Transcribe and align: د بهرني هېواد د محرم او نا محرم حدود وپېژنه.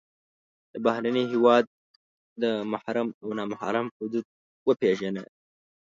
د 0.73 0.75
بهرني 0.85 1.23
هېواد 1.31 1.65
د 2.43 2.43
محرم 2.71 3.07
او 3.23 3.29
نا 3.37 3.43
محرم 3.51 3.87
حدود 3.97 4.25
وپېژنه. 4.67 5.23